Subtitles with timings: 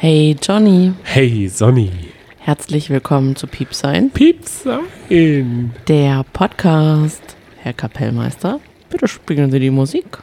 [0.00, 1.90] Hey Johnny, Hey Sonny.
[2.38, 4.80] herzlich willkommen zu Piepsein, Pizza
[5.10, 5.72] in.
[5.88, 7.36] der Podcast.
[7.58, 10.18] Herr Kapellmeister, bitte spielen Sie die Musik.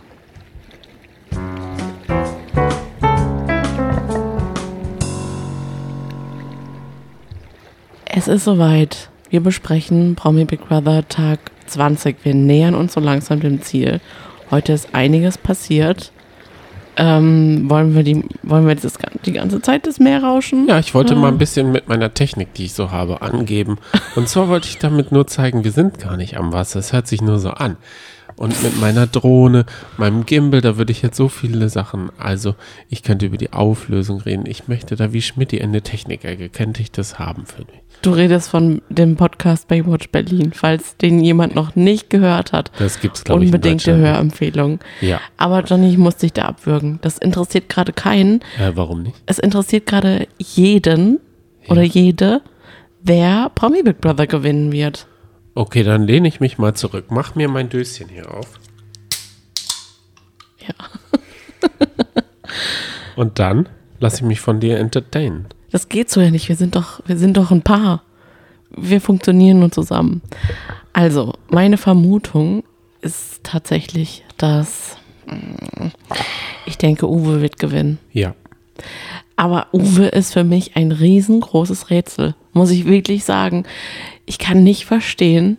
[8.06, 9.10] Es ist soweit.
[9.30, 12.18] Wir besprechen Promi Big Brother Tag 20.
[12.24, 14.00] Wir nähern uns so langsam dem Ziel.
[14.50, 16.12] Heute ist einiges passiert.
[17.00, 20.68] Ähm, wollen wir, die, wollen wir das, die ganze Zeit das Meer rauschen?
[20.68, 23.78] Ja, ich wollte mal ein bisschen mit meiner Technik, die ich so habe, angeben.
[24.16, 26.80] Und zwar wollte ich damit nur zeigen, wir sind gar nicht am Wasser.
[26.80, 27.78] Es hört sich nur so an.
[28.36, 29.66] Und mit meiner Drohne,
[29.98, 32.12] meinem Gimbal, da würde ich jetzt so viele Sachen.
[32.18, 32.56] Also,
[32.90, 34.46] ich könnte über die Auflösung reden.
[34.48, 36.50] Ich möchte da wie Schmidt eine Technik-Ecke.
[36.50, 37.82] Könnte ich das haben für mich?
[38.02, 42.72] Du redest von dem Podcast Baywatch Berlin, falls den jemand noch nicht gehört hat.
[42.78, 43.98] Das gibt's, glaube ich, in Unbedingte.
[43.98, 44.80] Hörempfehlung.
[45.02, 45.20] Ja.
[45.38, 47.00] Aber Johnny, ich muss dich da abwürgen.
[47.02, 48.42] Das interessiert gerade keinen.
[48.60, 49.16] Äh, warum nicht?
[49.26, 51.20] Es interessiert gerade jeden
[51.68, 52.42] oder jede,
[53.02, 55.08] wer Promi Big Brother gewinnen wird.
[55.56, 57.06] Okay, dann lehne ich mich mal zurück.
[57.10, 58.60] Mach mir mein Döschen hier auf.
[60.60, 60.76] Ja.
[63.16, 63.68] Und dann
[64.00, 65.48] lasse ich mich von dir entertainen.
[65.72, 66.50] Das geht so ja nicht.
[66.50, 68.04] Wir sind doch, wir sind doch ein Paar.
[68.70, 70.22] Wir funktionieren nur zusammen.
[70.94, 72.64] Also, meine Vermutung
[73.02, 75.88] ist tatsächlich, dass mm,
[76.66, 78.00] ich denke, Uwe wird gewinnen.
[78.12, 78.36] Ja.
[79.36, 83.66] Aber Uwe ist für mich ein riesengroßes Rätsel, muss ich wirklich sagen.
[84.26, 85.58] Ich kann nicht verstehen,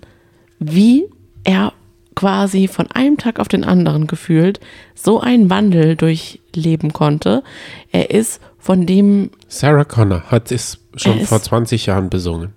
[0.59, 1.05] wie
[1.45, 1.73] er
[2.19, 4.59] quasi von einem Tag auf den anderen gefühlt
[4.97, 7.45] so einen Wandel durchleben konnte.
[7.93, 12.53] Er ist von dem, Sarah Connor hat es schon vor 20 Jahren besungen.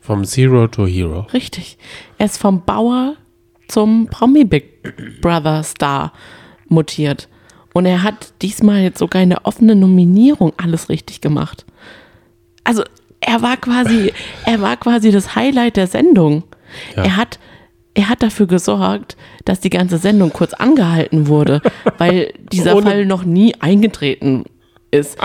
[0.00, 1.20] Vom Zero to Hero.
[1.32, 1.78] richtig,
[2.18, 3.14] er ist vom Bauer
[3.68, 6.12] zum Promi Big Brother Star
[6.66, 7.28] mutiert.
[7.74, 11.64] Und er hat diesmal jetzt sogar eine offene Nominierung alles richtig gemacht.
[12.64, 12.82] Also
[13.20, 14.12] er war quasi,
[14.46, 16.42] er war quasi das Highlight der Sendung.
[16.96, 17.04] Ja.
[17.04, 17.38] Er hat,
[17.94, 21.62] er hat dafür gesorgt, dass die ganze Sendung kurz angehalten wurde,
[21.98, 24.42] weil dieser Ohne- Fall noch nie eingetreten
[24.90, 25.18] ist.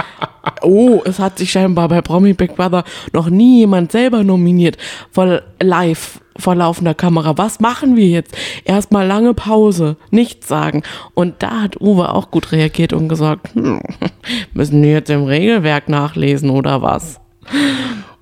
[0.61, 2.83] Oh, es hat sich scheinbar bei Promi Big Brother
[3.13, 4.77] noch nie jemand selber nominiert.
[5.11, 7.37] Voll live, vor laufender Kamera.
[7.37, 8.35] Was machen wir jetzt?
[8.63, 10.83] Erstmal lange Pause, nichts sagen.
[11.13, 13.81] Und da hat Uwe auch gut reagiert und gesagt, hm,
[14.53, 17.19] müssen wir jetzt im Regelwerk nachlesen oder was?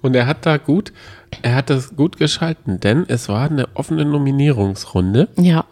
[0.02, 0.92] Und er hat da gut,
[1.42, 5.30] er hat das gut geschalten, denn es war eine offene Nominierungsrunde.
[5.38, 5.66] Ja,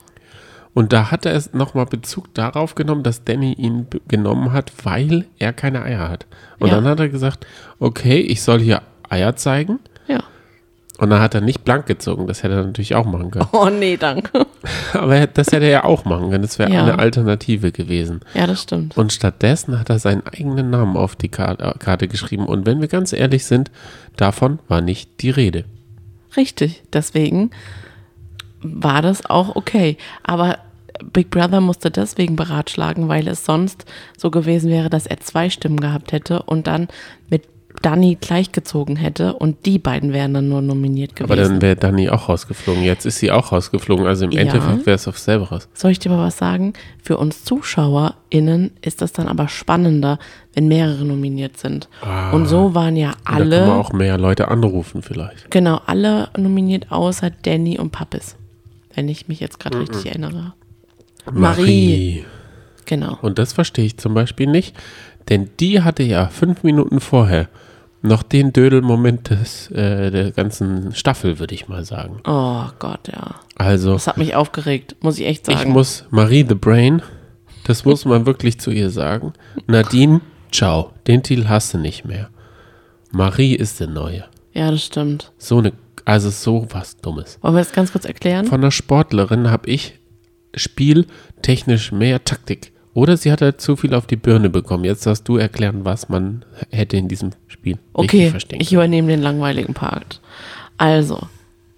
[0.74, 5.26] Und da hat er es nochmal Bezug darauf genommen, dass Danny ihn genommen hat, weil
[5.38, 6.26] er keine Eier hat.
[6.60, 6.76] Und Ja.
[6.76, 7.46] dann hat er gesagt,
[7.80, 9.80] okay, ich soll hier Eier zeigen.
[10.08, 10.24] ja.
[10.98, 12.28] Und dann hat er nicht blank gezogen.
[12.28, 13.48] Das hätte er natürlich auch machen können.
[13.54, 14.46] Oh nee, danke.
[14.94, 16.44] Aber er- das hätte er ja auch machen können.
[16.44, 16.84] Das wäre Ja.
[16.84, 18.20] eine Alternative gewesen.
[18.36, 18.96] Ja, das stimmt.
[18.98, 22.46] Und stattdessen hat er seinen eigenen Namen auf die Karte, Karte geschrieben.
[22.46, 23.72] Und wenn wir ganz ehrlich sind,
[24.16, 25.66] davon war nicht die Rede.
[26.38, 26.84] Richtig.
[26.94, 27.50] Deswegen
[28.62, 29.98] war das auch okay.
[30.24, 30.58] Aber
[31.14, 33.86] Big Brother musste deswegen beratschlagen, weil es sonst
[34.18, 36.88] so gewesen wäre, dass er zwei Stimmen gehabt hätte und dann
[37.30, 37.44] mit
[37.82, 41.32] Dani gleichgezogen hätte und die beiden wären dann nur nominiert gewesen.
[41.32, 42.84] Aber dann wäre Dani auch rausgeflogen.
[42.84, 44.06] Jetzt ist sie auch rausgeflogen.
[44.06, 44.42] Also im Ja.
[44.42, 45.70] Endeffekt wäre es auf selber raus.
[45.74, 46.74] Soll ich dir mal was sagen?
[47.02, 50.20] Für uns ZuschauerInnen ist das dann aber spannender,
[50.54, 51.88] wenn mehrere nominiert sind.
[52.34, 55.50] Und so waren ja Da können alle, wir auch mehr Leute anrufen vielleicht.
[55.50, 58.36] genau, alle nominiert außer Danny und Pappis.
[58.96, 60.54] Wenn ich mich jetzt gerade richtig erinnere.
[61.32, 62.26] Marie.
[62.86, 63.18] Genau.
[63.22, 64.76] Und das verstehe ich zum Beispiel nicht,
[65.30, 67.48] denn die hatte ja fünf Minuten vorher
[68.02, 72.20] noch den Dödelmoment des, äh, der ganzen Staffel, würde ich mal sagen.
[72.26, 73.36] Oh Gott, ja.
[73.56, 75.72] Also, Das hat mich aufgeregt, muss ich echt ich sagen.
[75.72, 77.04] muss Marie the Brain,
[77.64, 79.34] das muss man wirklich zu ihr sagen.
[79.68, 80.22] Nadine,
[80.52, 82.30] ciao, den Titel hast du nicht mehr.
[83.12, 84.26] Marie ist der Neue.
[84.54, 85.32] ja, das stimmt.
[85.38, 85.74] So eine,
[86.06, 87.38] also so was Dummes.
[87.42, 88.46] Wollen wir das ganz kurz erklären?
[88.46, 90.00] Von einer Sportlerin habe ich
[90.56, 92.72] spieltechnisch mehr Taktik.
[92.94, 94.84] Oder sie hat halt zu viel auf die Birne bekommen.
[94.84, 99.22] Jetzt darfst du erklären, was man hätte in diesem Spiel Okay, verstehen ich übernehme den
[99.22, 100.20] langweiligen Part.
[100.78, 101.28] Also,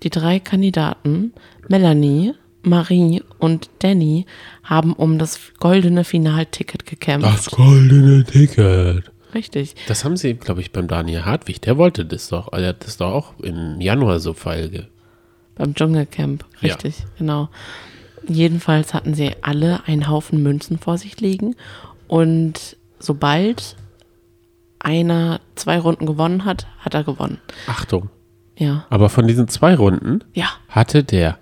[0.01, 1.33] die drei Kandidaten,
[1.67, 2.33] Melanie,
[2.63, 4.25] Marie und Danny,
[4.63, 7.27] haben um das goldene Finalticket gekämpft.
[7.27, 9.11] Das goldene Ticket.
[9.33, 9.75] Richtig.
[9.87, 11.61] Das haben sie, glaube ich, beim Daniel Hartwig.
[11.61, 12.51] Der wollte das doch.
[12.53, 14.87] Er hat das doch auch im Januar so feige.
[15.55, 16.73] Beim Dschungelcamp, Ja.
[16.73, 17.49] richtig, genau.
[18.27, 21.55] Jedenfalls hatten sie alle einen Haufen Münzen vor sich liegen
[22.07, 23.75] und sobald
[24.79, 27.39] einer zwei Runden gewonnen hat, hat er gewonnen.
[27.67, 28.09] Achtung.
[28.57, 28.85] Ja.
[28.89, 30.47] Aber von diesen zwei Runden Ja.
[30.69, 31.37] hatte der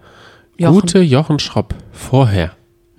[0.58, 0.74] Jochen.
[0.74, 2.52] gute Jochen Schropp vorher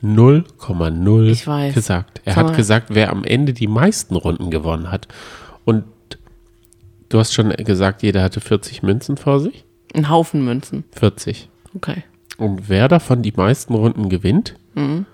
[0.02, 1.74] 0,0 Ich weiß.
[1.74, 2.20] gesagt.
[2.24, 2.56] Er Sag hat mal.
[2.56, 5.08] gesagt, wer am Ende die meisten Runden gewonnen hat.
[5.64, 5.84] Und
[7.08, 9.64] du hast schon gesagt, jeder hatte 40 Münzen vor sich.
[9.94, 10.84] Ein Haufen Münzen.
[10.92, 11.48] 40.
[11.76, 12.02] Okay.
[12.38, 15.06] Und wer davon die meisten Runden gewinnt, Mhm.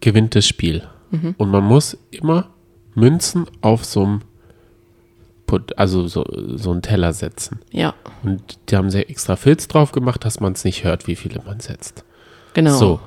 [0.00, 0.82] gewinnt das Spiel.
[1.36, 2.48] Und man muss immer
[2.94, 4.20] Münzen auf so einem
[5.76, 6.24] also so,
[6.56, 7.60] so einen Teller setzen.
[7.70, 7.92] Ja,
[8.22, 11.42] Und die haben sehr extra Filz drauf gemacht, dass man es nicht hört, wie viele
[11.44, 12.04] man setzt.
[12.54, 12.74] genau.
[12.78, 13.00] So.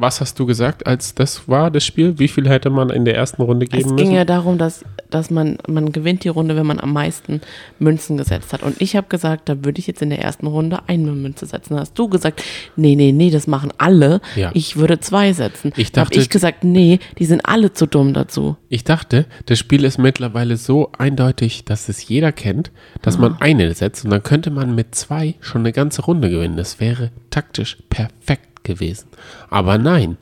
[0.00, 2.18] Was hast du gesagt, als das war, das Spiel?
[2.18, 4.14] Wie viel hätte man in der ersten Runde Es geben ging müssen?
[4.16, 7.42] ja darum, dass, dass man, man gewinnt die Runde, wenn man am meisten
[7.78, 8.62] Münzen gesetzt hat.
[8.62, 11.74] Und ich habe gesagt, da würde ich jetzt in der ersten Runde eine Münze setzen.
[11.74, 12.42] Da hast du gesagt,
[12.76, 14.20] nee, nee, nee, das machen alle.
[14.36, 14.50] Ja.
[14.54, 15.72] Ich würde zwei setzen.
[15.76, 18.56] Ich Da habe dachte- ich gesagt, nee, die sind alle zu dumm dazu.
[18.70, 22.70] Ich dachte, das Spiel ist mittlerweile so eindeutig, dass es jeder kennt,
[23.02, 26.56] dass man eine setzt und dann könnte man mit zwei schon eine ganze Runde gewinnen.
[26.56, 29.08] Das wäre taktisch perfekt gewesen.
[29.48, 30.16] Aber nein,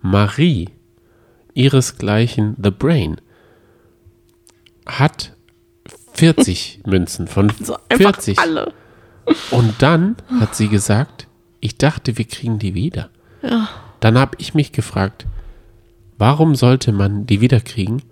[0.00, 0.70] Marie,
[1.54, 3.20] ihresgleichen The Brain,
[4.86, 5.34] hat
[6.14, 8.38] 40 Münzen von So einfach 40.
[8.38, 8.72] alle.
[9.50, 11.26] Und dann hat sie gesagt,
[11.60, 13.10] ich dachte, wir kriegen die wieder.
[14.00, 15.26] Dann habe ich mich gefragt,
[16.16, 18.02] warum sollte man die wiederkriegen,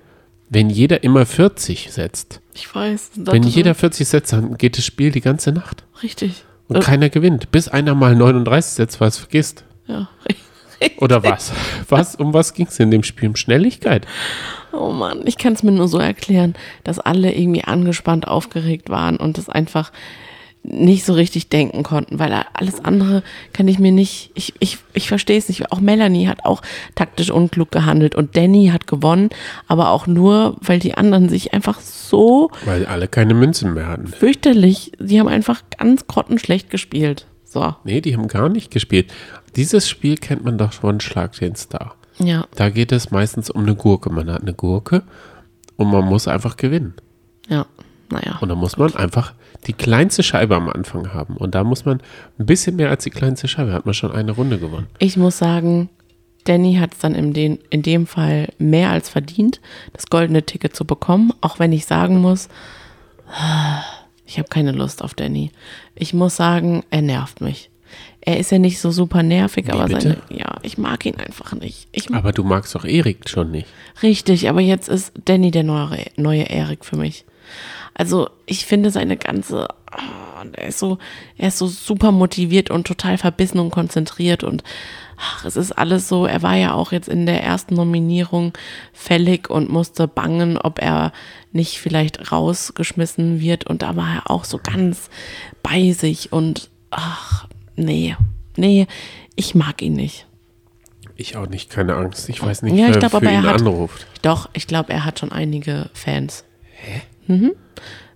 [0.48, 2.40] wenn jeder immer 40 setzt?
[2.54, 3.10] Ich weiß.
[3.16, 5.84] Wenn jeder 40 setzt, dann geht das Spiel die ganze Nacht.
[6.02, 6.44] Richtig.
[6.68, 9.64] Und Äh, keiner gewinnt, bis einer mal 39 setzt, was vergisst.
[9.86, 11.00] ja, richtig.
[11.00, 11.52] Oder was?
[11.88, 12.16] was?
[12.16, 13.28] Um was ging es in dem Spiel?
[13.30, 14.06] Um Schnelligkeit?
[14.72, 16.54] Oh Mann, ich kann es mir nur so erklären,
[16.84, 19.90] dass alle irgendwie angespannt, aufgeregt waren und das einfach
[20.68, 23.22] nicht so richtig denken konnten, weil alles andere
[23.52, 25.70] kann ich mir nicht, ich, ich, ich verstehe es nicht.
[25.72, 26.62] Auch Melanie hat auch
[26.94, 29.30] taktisch unklug gehandelt und Danny hat gewonnen,
[29.68, 34.08] aber auch nur, weil die anderen sich einfach so Weil alle keine Münzen mehr hatten.
[34.08, 37.26] fürchterlich, sie haben einfach ganz grottenschlecht gespielt.
[37.44, 39.12] So, Nee, die haben gar nicht gespielt.
[39.54, 41.94] Dieses Spiel kennt man doch von Schlag den Star.
[42.18, 44.10] ja, Da geht es meistens um eine Gurke.
[44.10, 45.02] Man hat eine Gurke
[45.76, 46.94] und man muss einfach gewinnen.
[47.48, 47.66] ja,
[48.10, 48.38] naja.
[48.40, 49.32] Und da muss man einfach
[49.66, 51.36] die kleinste Scheibe am Anfang haben.
[51.36, 52.00] Und da muss man
[52.38, 54.86] ein bisschen mehr als die kleinste Scheibe, hat man schon eine Runde gewonnen.
[54.98, 55.88] Ich muss sagen,
[56.44, 59.60] Danny hat es dann in, den, in dem Fall mehr als verdient,
[59.92, 62.48] das goldene Ticket zu bekommen, auch wenn ich sagen muss,
[64.26, 65.50] ich habe keine Lust auf Danny.
[65.94, 67.70] Ich muss sagen, er nervt mich.
[68.20, 70.00] Er ist ja nicht so super nervig, aber bitte?
[70.00, 71.86] seine, ja, ich mag ihn einfach nicht.
[71.92, 73.68] Ich Aber du magst doch Erik schon nicht.
[74.02, 77.24] richtig, aber jetzt ist Danny der neue, neue Erik für mich.
[77.98, 80.98] Also ich finde seine ganze, ah, er ist so,
[81.38, 84.62] er ist so super motiviert und total verbissen und konzentriert und
[85.16, 86.26] ach, es ist alles so.
[86.26, 88.52] Er war ja auch jetzt in der ersten Nominierung
[88.92, 91.12] fällig und musste bangen, ob er
[91.52, 95.08] nicht vielleicht rausgeschmissen wird und da war er auch so ganz
[95.62, 97.46] bei sich und ach,
[97.76, 98.14] nee,
[98.56, 98.86] nee,
[99.36, 100.26] ich mag ihn nicht.
[101.18, 102.28] Ich auch nicht, keine Angst.
[102.28, 104.06] Ich weiß nicht, Ja, ich wer glaub, für aber er ihn hat- anruft.
[104.20, 106.44] Doch, ich glaube, er hat schon einige Fans.
[106.74, 107.00] Hä?
[107.26, 107.52] Mhm.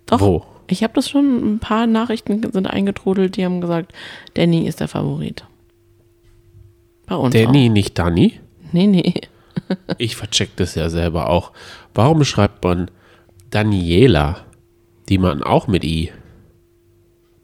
[0.07, 0.21] Doch.
[0.21, 0.45] Wo?
[0.69, 3.93] Ich habe das schon, ein paar Nachrichten sind eingetrudelt, die haben gesagt,
[4.35, 5.45] Danny ist der Favorit.
[7.07, 8.35] Bei uns Danny, nicht Danny?
[8.69, 8.73] auch.
[8.73, 9.15] Nee, nee.
[9.99, 11.53] Ich vercheck das ja selber auch.
[11.95, 12.91] Warum schreibt man
[13.51, 14.39] Daniela,
[15.09, 16.11] die man auch mit I,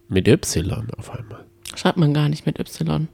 [0.09, 1.45] mit Y auf einmal?
[1.75, 3.09] Schreibt man gar nicht mit Y.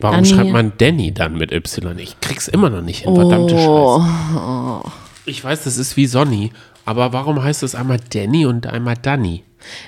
[0.00, 1.98] Warum Dani- schreibt man Danny dann mit Y?
[1.98, 3.16] Ich krieg's immer noch nicht hin, Oh.
[3.16, 4.92] verdammte Scheiße.
[5.26, 6.52] Ich weiß, das ist wie Sonny,
[6.88, 9.44] aber warum heißt es einmal Danny und einmal Danny?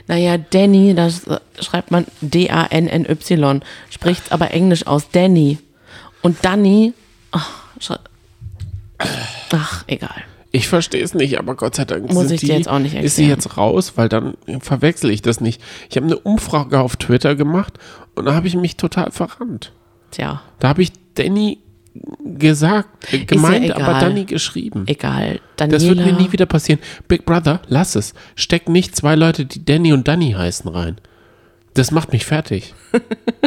[0.07, 5.59] Naja, Danny, das äh, schreibt man D-A-N-N-Y, spricht aber Englisch aus, Danny.
[6.23, 6.93] Und Danny,
[7.31, 7.97] ach, schrei-
[9.51, 10.25] ach egal.
[10.53, 12.95] Ich verstehe es nicht, aber Gott sei Dank Muss ich dir die, jetzt auch nicht
[12.97, 15.63] ist sie jetzt raus, weil dann verwechsel ich das nicht.
[15.89, 17.75] Ich habe eine Umfrage auf Twitter gemacht
[18.17, 19.73] und da habe ich mich total verrannt.
[20.11, 21.59] Tja, Da habe ich Danny
[22.39, 24.01] gesagt, äh, gemeint, ja aber egal.
[24.01, 24.85] Danny geschrieben.
[24.87, 25.41] egal.
[25.57, 26.81] Das wird mir Daniela- nie wieder passieren.
[27.09, 28.15] Big Brother, lass es.
[28.37, 30.97] Steck nicht zwei Leute, die Danny und Danny heißen, rein.
[31.75, 32.75] Das macht mich fertig.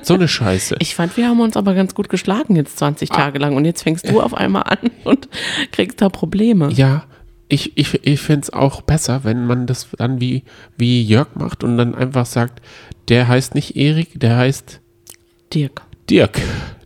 [0.06, 0.76] So eine Scheiße.
[0.80, 3.16] Ich fand, wir haben uns aber ganz gut geschlagen jetzt 20 Ah.
[3.16, 5.30] Tage lang und jetzt fängst du auf einmal an und
[5.72, 6.70] kriegst da Probleme.
[6.74, 7.06] Ja,
[7.48, 10.44] ich, ich, ich finde es auch besser, wenn man das dann wie,
[10.78, 12.62] wie Jörg macht und dann einfach sagt,
[13.08, 14.82] der heißt nicht Erik, der heißt
[15.54, 15.84] Dirk.
[16.10, 16.42] Dirk.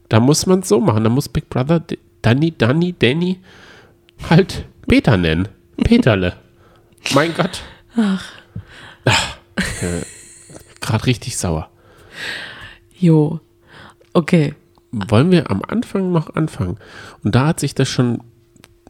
[0.09, 1.03] Da muss man es so machen.
[1.03, 1.83] Da muss Big Brother
[2.21, 3.39] Danny, Danny, Danny
[4.29, 5.47] halt Peter nennen.
[5.77, 6.33] Peterle.
[7.13, 7.61] mein Gott.
[7.95, 8.23] Ach.
[9.81, 10.01] Äh,
[10.81, 11.69] Gerade richtig sauer.
[12.97, 13.39] Jo.
[14.13, 14.55] Okay.
[14.91, 16.77] Wollen wir am Anfang noch anfangen?
[17.23, 18.23] Und da hat sich das schon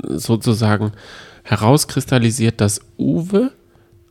[0.04, 0.92] sozusagen
[1.44, 3.52] herauskristallisiert, dass Uwe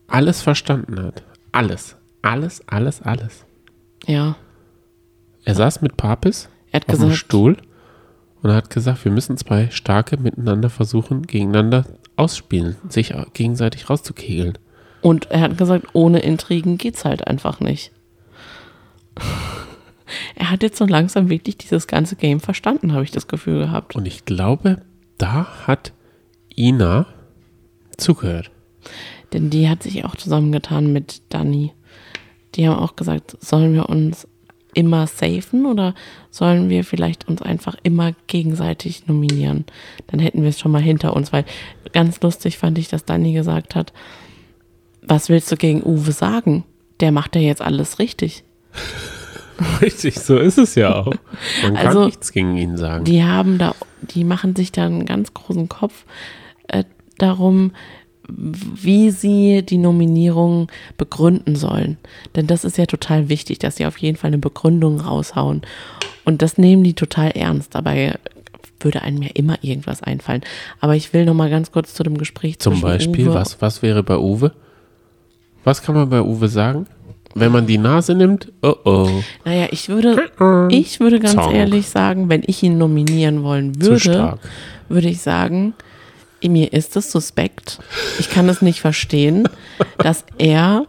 [0.09, 1.23] alles verstanden hat.
[1.53, 1.97] Alles.
[2.23, 3.45] Alles, alles, alles.
[4.07, 4.37] Ja.
[5.45, 7.57] Er saß mit Papis Er hat auf dem gesagt, Stuhl
[8.43, 14.59] und hat gesagt, wir müssen zwei Starke miteinander versuchen, gegeneinander ausspielen, sich gegenseitig rauszukegeln.
[15.01, 17.93] Und er hat gesagt, ohne Intrigen geht's halt einfach nicht.
[20.37, 23.97] Er hat jetzt so langsam wirklich dieses ganze Game verstanden, habe ich das Gefühl gehabt.
[23.97, 24.83] Und ich glaube,
[25.19, 25.93] da hat
[26.57, 27.07] Ina
[27.97, 28.53] zugehört.
[29.33, 31.73] Denn die hat sich auch zusammengetan mit Dani.
[32.55, 34.29] Die haben auch gesagt, sollen wir uns
[34.77, 35.95] immer safen oder
[36.31, 39.65] sollen wir vielleicht uns einfach immer gegenseitig nominieren?
[40.07, 41.45] Dann hätten wir es schon mal hinter uns, weil
[41.93, 43.93] ganz lustig fand ich, dass Dani gesagt hat,
[45.03, 46.65] was willst du gegen Uwe sagen?
[47.01, 48.45] Der macht ja jetzt alles richtig.
[49.81, 51.15] Richtig, so ist es ja auch.
[51.63, 53.05] Man kann Also, nichts gegen ihn sagen.
[53.05, 56.05] Die haben da, die machen sich da einen ganz großen Kopf
[56.69, 56.85] äh,
[57.17, 57.73] darum,
[58.29, 61.97] wie sie die Nominierung begründen sollen.
[62.35, 65.63] Denn das ist ja total wichtig, dass sie auf jeden Fall eine Begründung raushauen.
[66.25, 67.75] Und das nehmen die total ernst.
[67.75, 68.19] Dabei
[68.81, 70.43] würde einem ja immer irgendwas einfallen.
[70.81, 73.83] Aber ich will noch mal ganz kurz zu dem Gespräch Zum Beispiel, Uwe was, was
[73.83, 74.53] wäre bei Uwe?
[75.65, 76.87] Was kann man bei Uwe sagen?
[77.35, 79.11] Wenn man die Nase nimmt, oh oh.
[79.45, 81.55] Naja, ich würde, ich würde ganz Song.
[81.55, 84.39] ehrlich sagen, wenn ich ihn nominieren wollen würde,
[84.89, 85.75] würde ich sagen,
[86.43, 87.81] mir ist es suspekt.
[88.19, 89.49] Ich kann es nicht verstehen,
[89.99, 90.87] dass er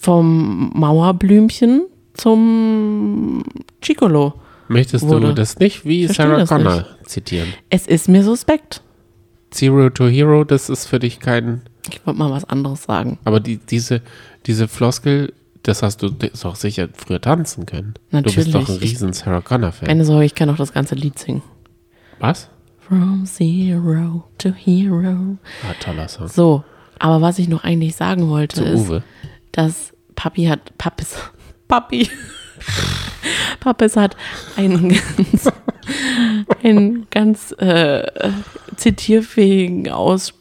[0.00, 3.44] vom Mauerblümchen zum
[3.80, 4.34] Chicolo.
[4.68, 5.28] Möchtest Wurde.
[5.28, 7.48] du das nicht wie Sarah Connor zitieren?
[7.70, 8.82] Es ist mir suspekt.
[9.50, 11.62] Zero to Hero, das ist für dich kein.
[11.90, 13.18] Ich wollte mal was anderes sagen.
[13.24, 14.00] Aber die, diese,
[14.46, 15.32] diese Floskel,
[15.64, 17.94] das hast du das auch sicher früher tanzen können.
[18.12, 18.52] Du bist Natürlich.
[18.52, 19.88] doch ein riesen Sarah Connor-Fan.
[19.88, 21.42] Keine Sorge, ich kann auch das ganze Lied singen.
[22.20, 22.48] Was?
[22.90, 25.38] From Zero to Hero.
[25.62, 26.26] Ah, toller Song.
[26.26, 26.64] So,
[26.98, 29.02] aber was ich noch eigentlich sagen wollte, Zu ist, Uwe.
[29.52, 31.16] dass Papi hat, Pappis,
[31.68, 32.10] Papi,
[33.60, 34.16] Pappis hat
[34.56, 35.52] einen ganz,
[36.64, 38.02] einen ganz äh,
[38.74, 40.34] zitierfähigen Aus,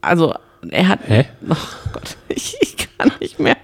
[0.00, 0.34] also
[0.68, 1.26] er hat, Hä?
[1.48, 1.54] oh
[1.92, 3.56] Gott, ich, ich kann nicht mehr,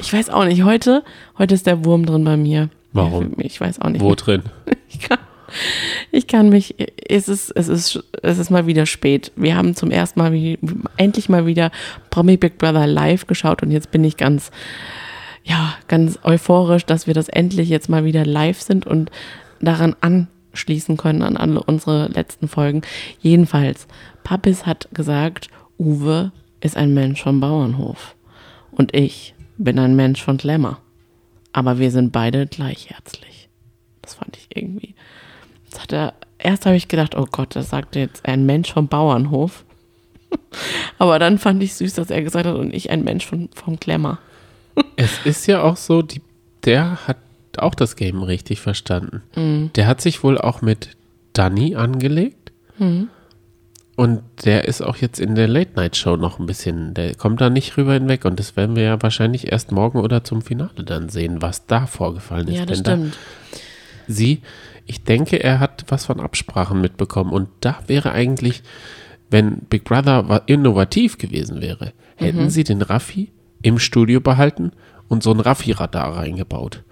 [0.00, 1.04] ich weiß auch nicht, heute,
[1.38, 2.68] heute ist der Wurm drin bei mir.
[2.92, 3.34] Warum?
[3.38, 4.02] Ich weiß auch nicht.
[4.02, 4.42] Wo drin?
[4.88, 5.18] Ich kann,
[6.10, 6.74] ich kann mich,
[7.08, 9.32] es ist, es ist, es ist mal wieder spät.
[9.36, 10.58] Wir haben zum ersten Mal, wie,
[10.96, 11.70] endlich mal wieder
[12.10, 14.50] Promi Big Brother live geschaut und jetzt bin ich ganz,
[15.42, 19.10] ja, ganz euphorisch, dass wir das endlich jetzt mal wieder live sind und
[19.60, 22.82] daran anschließen können an alle unsere letzten Folgen.
[23.20, 23.86] Jedenfalls,
[24.22, 28.14] Pappis hat gesagt, Uwe ist ein Mensch vom Bauernhof
[28.70, 30.78] und ich bin ein Mensch von Glamour.
[31.52, 33.48] Aber wir sind beide gleich herzlich.
[34.02, 34.93] Das fand ich irgendwie.
[35.74, 38.86] Das hat er, erst habe ich gedacht, oh Gott, das sagt jetzt ein Mensch vom
[38.86, 39.64] Bauernhof.
[40.98, 43.78] Aber dann fand ich süß, dass er gesagt hat, und ich ein Mensch von, vom
[43.78, 44.18] Glamour.
[44.96, 46.20] Es ist ja auch so, die,
[46.64, 47.18] der hat
[47.58, 49.22] auch das Game richtig verstanden.
[49.34, 49.70] Mhm.
[49.74, 50.90] Der hat sich wohl auch mit
[51.32, 52.52] Danny angelegt.
[52.78, 53.08] Mhm.
[53.96, 57.76] Und der ist auch jetzt in der Late-Night-Show noch ein bisschen, der kommt da nicht
[57.76, 58.24] rüber hinweg.
[58.24, 61.86] Und das werden wir ja wahrscheinlich erst morgen oder zum Finale dann sehen, was da
[61.86, 62.58] vorgefallen ist.
[62.58, 63.18] Ja, das Denn da, stimmt.
[64.08, 64.42] Sie,
[64.86, 67.32] ich denke, er hat was von Absprachen mitbekommen.
[67.32, 68.62] Und da wäre eigentlich,
[69.30, 73.32] wenn Big Brother innovativ gewesen wäre, hätten sie den Raffi
[73.62, 74.72] im Studio behalten
[75.08, 76.82] und so ein Raffi-Radar reingebaut.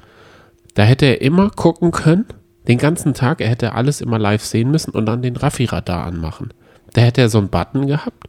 [0.74, 2.26] Da hätte er immer gucken können,
[2.66, 6.54] den ganzen Tag, er hätte alles immer live sehen müssen und dann den Raffi-Radar anmachen.
[6.92, 8.28] Da hätte er so einen Button gehabt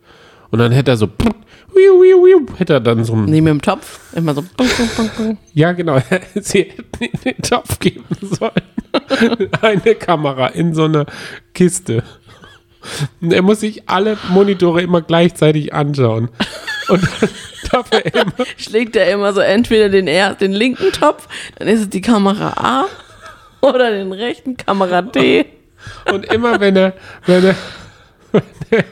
[0.52, 1.08] und dann hätte er so,
[2.58, 4.44] hätte er dann so ein, Neben dem Topf, immer so.
[5.54, 6.00] ja genau,
[6.36, 9.50] sie hätten ihm den Topf geben sollen.
[9.62, 11.06] Eine Kamera in so einer
[11.54, 12.04] Kiste.
[13.22, 16.30] Und er muss sich alle Monitore immer gleichzeitig anschauen.
[16.90, 17.08] Und
[17.72, 21.28] er immer Schlägt er immer so entweder den, er, den linken Topf,
[21.58, 22.86] dann ist es die Kamera A
[23.62, 25.46] oder den rechten Kamera D.
[26.12, 26.94] Und immer wenn er,
[27.26, 27.56] wenn er,
[28.32, 28.84] wenn er,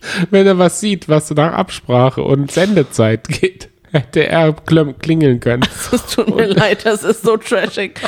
[0.30, 5.66] wenn er was sieht, was nach Absprache und Sendezeit geht, hätte er klingeln können.
[5.92, 8.00] Es tut mir leid, das ist so trashig.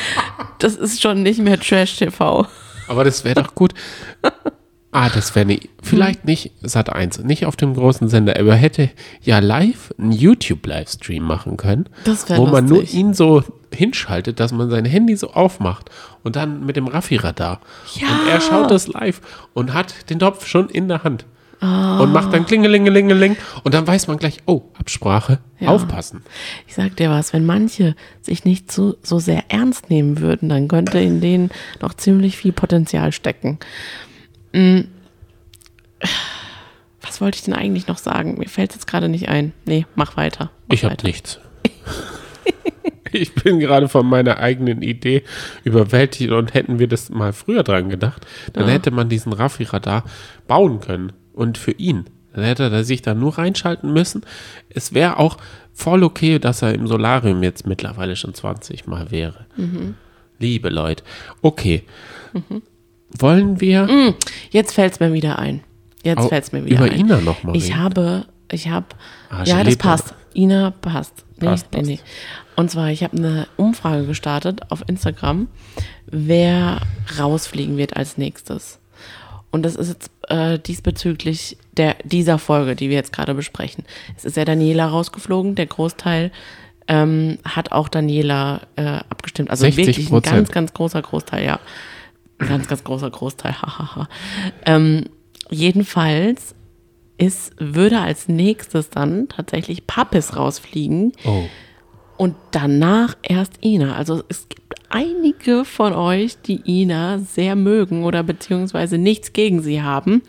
[0.59, 2.47] Das ist schon nicht mehr Trash-TV.
[2.87, 3.73] Aber das wäre doch gut.
[4.91, 8.57] Ah, das wäre nicht, vielleicht nicht Sat 1, nicht auf dem großen Sender, aber er
[8.57, 8.91] hätte
[9.23, 11.89] ja live einen YouTube-Livestream machen können,
[12.35, 15.89] wo man nur ihn so hinschaltet, dass man sein Handy so aufmacht
[16.21, 17.59] und dann mit dem Raffi-Radar.
[17.95, 18.07] Ja.
[18.07, 19.19] Und er schaut das live
[19.53, 21.25] und hat den Topf schon in der Hand.
[21.63, 21.99] Ah.
[21.99, 25.69] Und macht dann klingelingelingeling und dann weiß man gleich, oh, Absprache, Ja.
[25.69, 26.21] aufpassen.
[26.67, 30.67] Ich sag dir was, wenn manche sich nicht so, so sehr ernst nehmen würden, dann
[30.67, 31.51] könnte in denen
[31.81, 33.59] noch ziemlich viel Potenzial stecken.
[34.51, 34.81] Mm.
[37.01, 38.37] Was wollte ich denn eigentlich noch sagen?
[38.39, 39.53] Mir fällt es jetzt gerade nicht ein.
[39.65, 40.51] Nee, mach weiter.
[40.67, 41.39] Mach Ich habe nichts.
[43.15, 45.21] Ich bin gerade von meiner eigenen Idee
[45.63, 48.73] überwältigt und hätten wir das mal früher dran gedacht, dann Ja.
[48.73, 50.03] hätte man diesen Raffi-Radar
[50.47, 51.13] bauen können.
[51.33, 52.05] Und für ihn.
[52.33, 54.23] Dann hätte er sich da nur reinschalten müssen.
[54.69, 55.37] Es wäre auch
[55.73, 59.45] voll okay, dass er im Solarium jetzt mittlerweile schon 20 Mal wäre.
[60.39, 61.03] Liebe Leute.
[61.41, 61.83] Okay.
[63.17, 64.15] Wollen wir Hm,
[64.49, 65.61] Jetzt fällt es mir wieder ein.
[66.03, 66.99] Jetzt fällt es mir wieder über ein.
[66.99, 67.79] Ina noch mal Ich reden?
[67.79, 68.87] habe, ich habe,
[69.29, 70.13] Ah, ja, das passt.
[70.35, 71.25] Ina passt.
[71.39, 71.89] Nee, Passt, nee, passt.
[71.89, 71.99] nee.
[72.55, 75.47] Und zwar, ich habe eine Umfrage gestartet auf Instagram,
[76.07, 76.81] wer
[77.19, 78.79] rausfliegen wird als nächstes.
[79.53, 83.85] Und das ist jetzt äh, diesbezüglich der, dieser Folge, die wir jetzt gerade besprechen.
[84.17, 86.31] Es ist ja Daniela rausgeflogen, der Großteil
[86.87, 89.49] ähm, hat auch Daniela äh, abgestimmt.
[89.51, 89.77] Also 60%.
[89.77, 91.59] wirklich ein ganz, ganz großer Großteil, ja.
[92.39, 94.09] Ganz, ganz großer Großteil, hahaha.
[94.65, 95.05] ähm,
[95.49, 96.55] jedenfalls
[97.17, 101.43] ist, würde als nächstes dann tatsächlich Pappis rausfliegen Oh.
[102.17, 103.95] und danach erst Ina.
[103.95, 104.62] Also es gibt
[104.93, 110.21] einige von euch, die Ina sehr mögen oder beziehungsweise nichts gegen sie haben.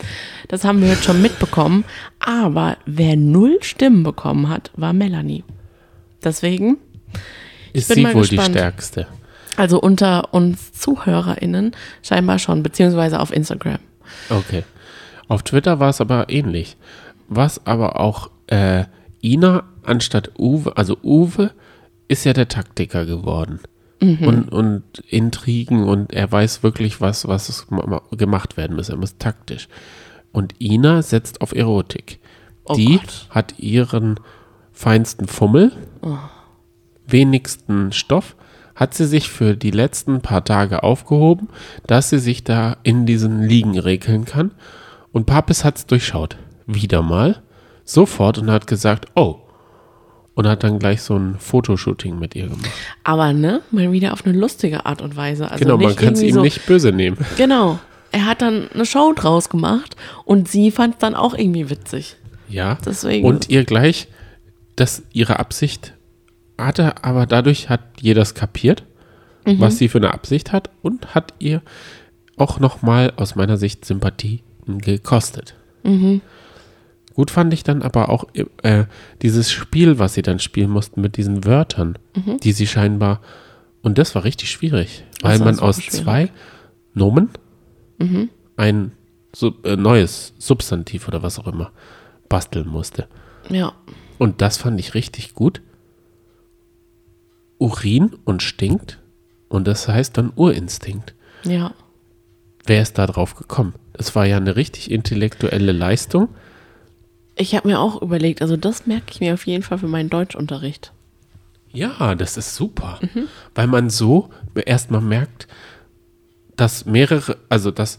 [0.48, 1.84] Das haben wir jetzt schon mitbekommen.
[2.18, 5.44] Aber wer null Stimmen bekommen hat, war Melanie.
[6.24, 6.78] Deswegen,
[7.74, 8.48] Ist sie wohl gespannt.
[8.48, 9.06] die stärkste?
[9.56, 13.78] also unter uns ZuhörerInnen scheinbar schon, beziehungsweise auf Instagram.
[14.30, 14.64] Okay.
[15.28, 16.76] Auf Twitter war es aber ähnlich.
[17.28, 18.84] Was aber auch äh,
[19.22, 21.52] Ina anstatt Uwe, also Uwe
[22.08, 23.60] ist ja der Taktiker geworden.
[24.26, 27.66] Und, und Intrigen und er weiß wirklich, was, was
[28.12, 28.88] gemacht werden muss.
[28.88, 29.68] Er muss taktisch.
[30.32, 32.18] Und Ina setzt auf Erotik.
[32.64, 33.26] Oh Die Gott.
[33.30, 34.18] hat ihren
[34.72, 35.72] feinsten Fummel,
[37.06, 38.36] wenigsten Stoff,
[38.74, 41.48] hat sie sich für die letzten paar Tage aufgehoben,
[41.86, 44.50] dass sie sich da in diesen Liegen regeln kann.
[45.12, 46.36] Und Papis hat es durchschaut.
[46.66, 47.42] Wieder mal.
[47.84, 49.43] Sofort und hat gesagt, oh.
[50.34, 52.70] Und hat dann gleich so ein Fotoshooting mit ihr gemacht.
[53.04, 55.48] Aber ne, mal wieder auf eine lustige Art und Weise.
[55.50, 57.16] Also genau, man kann es ihm so, nicht böse nehmen.
[57.36, 57.78] Genau.
[58.10, 62.16] Er hat dann eine Show draus gemacht und sie fand es dann auch irgendwie witzig.
[62.48, 62.78] Ja.
[62.84, 64.08] Deswegen- Und ihr gleich,
[64.76, 65.94] dass ihre Absicht
[66.58, 68.84] hatte, aber dadurch hat jeder es kapiert,
[69.46, 69.60] Mhm.
[69.60, 71.62] was sie für eine Absicht hat und hat ihr
[72.36, 75.54] auch nochmal aus meiner Sicht Sympathie gekostet.
[75.84, 76.20] Mhm.
[77.14, 78.24] Gut fand ich dann aber auch
[78.62, 78.84] äh,
[79.22, 82.38] dieses Spiel, was sie dann spielen mussten mit diesen Wörtern, Mhm.
[82.38, 83.20] die sie scheinbar,
[83.82, 85.90] und das war richtig schwierig, weil man aus schwierig.
[86.04, 86.30] zwei
[86.92, 87.28] Nomen
[87.98, 88.30] Mhm.
[88.56, 88.92] ein
[89.34, 91.70] Sub, äh, neues Substantiv oder was auch immer
[92.28, 93.06] basteln musste.
[93.48, 93.72] Ja.
[94.18, 95.60] Und das fand ich richtig gut.
[97.58, 99.00] Urin und stinkt.
[99.48, 101.14] Und das heißt dann Urinstinkt.
[101.44, 101.72] Ja.
[102.66, 103.74] Wer ist da drauf gekommen?
[103.92, 106.28] Das war ja eine richtig intellektuelle Leistung.
[107.36, 110.10] Ich habe mir auch überlegt, also das merke ich mir auf jeden Fall für meinen
[110.10, 110.92] Deutschunterricht.
[111.72, 113.00] Ja, das ist super.
[113.54, 114.30] Weil man so
[114.64, 115.48] erstmal merkt,
[116.56, 117.98] dass mehrere, also dass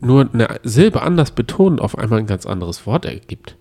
[0.00, 3.56] nur eine Silbe anders betont auf einmal ein ganz anderes Wort ergibt.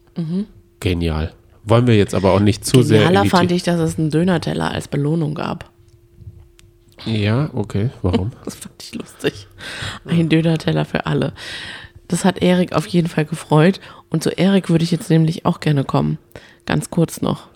[0.80, 1.34] Genial.
[1.66, 3.00] Wollen wir jetzt aber auch nicht zu sehr.
[3.00, 5.70] Genialer in die fand ich, dass es einen Dönerteller als Belohnung gab.
[7.06, 7.90] Ja, okay.
[8.02, 8.32] Warum?
[8.46, 9.48] Das fand ich lustig.
[10.06, 11.34] Ein Dönerteller für alle.
[12.08, 13.80] Das hat Erik auf jeden Fall gefreut.
[14.10, 16.18] Und zu Erik würde ich jetzt nämlich auch gerne kommen.
[16.66, 17.48] Ganz kurz noch.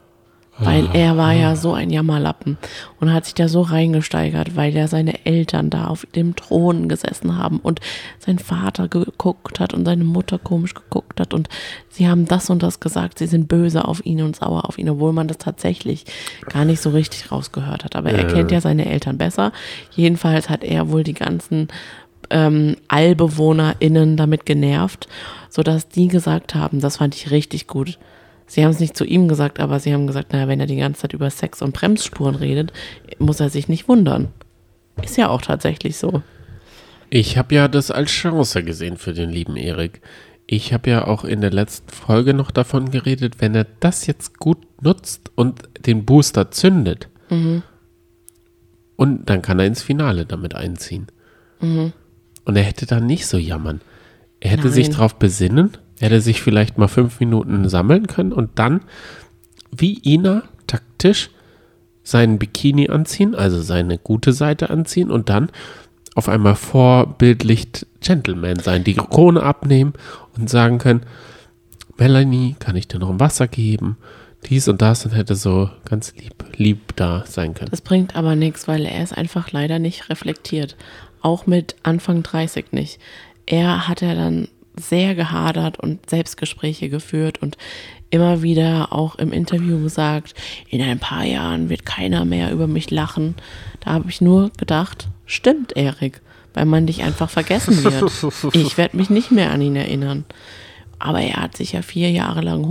[0.64, 2.58] Weil er war ja so ein Jammerlappen
[3.00, 7.38] und hat sich da so reingesteigert, weil ja seine Eltern da auf dem Thron gesessen
[7.38, 7.80] haben und
[8.20, 11.50] sein Vater geguckt hat und seine Mutter komisch geguckt hat und
[11.90, 14.90] sie haben das und das gesagt, sie sind böse auf ihn und sauer auf ihn,
[14.90, 16.06] obwohl man das tatsächlich
[16.48, 17.96] gar nicht so richtig rausgehört hat.
[17.96, 19.54] Aber er kennt ja seine Eltern besser.
[19.92, 21.70] Jedenfalls hat er wohl die ganzen
[22.32, 25.08] ähm, AllbewohnerInnen damit genervt,
[25.50, 28.00] sodass die gesagt haben, das fand ich richtig gut.
[28.48, 30.78] Sie haben es nicht zu ihm gesagt, aber sie haben gesagt, naja, wenn er die
[30.78, 32.74] ganze Zeit über Sex und Bremsspuren redet,
[33.20, 34.30] muss er sich nicht wundern.
[35.02, 36.22] Ist ja auch tatsächlich so.
[37.10, 40.02] Ich habe ja das als Chance gesehen für den lieben Erik.
[40.48, 44.40] Ich habe ja auch in der letzten Folge noch davon geredet, wenn er das jetzt
[44.40, 47.08] gut nutzt und den Booster zündet,
[48.98, 51.08] und dann kann er ins Finale damit einziehen.
[52.52, 53.80] Und er hätte dann nicht so jammern.
[54.42, 54.98] Er hätte sich Nein.
[54.98, 58.82] darauf besinnen, er hätte sich vielleicht mal fünf Minuten sammeln können und dann,
[59.72, 61.30] wie Ina, taktisch
[62.04, 65.50] seinen Bikini anziehen, also seine gute Seite anziehen und dann
[66.14, 67.70] auf einmal vorbildlich
[68.02, 69.94] Gentleman sein, die Krone abnehmen
[70.38, 71.04] und sagen können,
[71.98, 73.96] Melanie, kann ich dir noch ein Wasser geben?
[74.50, 77.72] Dies und das und hätte so ganz lieb, lieb da sein können.
[77.72, 80.76] Das bringt aber nichts, weil er ist einfach leider nicht reflektiert.
[81.22, 83.00] Auch mit Anfang 30 nicht.
[83.46, 87.58] Er hat ja dann sehr gehadert und Selbstgespräche geführt und
[88.10, 90.34] immer wieder auch im Interview gesagt,
[90.70, 93.36] in ein paar Jahren wird keiner mehr über mich lachen.
[93.80, 96.22] Da habe ich nur gedacht, stimmt, Erik,
[96.54, 98.12] weil man dich einfach vergessen wird.
[98.54, 100.26] Ich werde mich nicht mehr an ihn erinnern.
[101.00, 102.68] Aber er hat sich ja vier Jahre lang